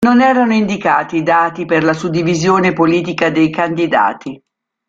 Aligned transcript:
Non 0.03 0.19
erano 0.19 0.55
indicati 0.55 1.21
dati 1.21 1.65
per 1.65 1.83
la 1.83 1.93
suddivisione 1.93 2.73
politica 2.73 3.29
dei 3.29 3.51
candidati. 3.51 4.41